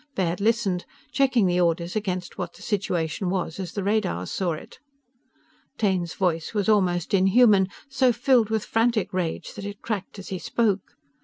[0.15, 4.79] Baird listened, checking the orders against what the situation was as the radars saw it.
[5.77, 10.39] Taine's voice was almost unhuman; so filled with frantic rage that it cracked as he
[10.39, 10.95] spoke.